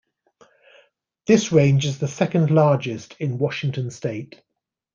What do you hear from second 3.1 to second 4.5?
in Washington State.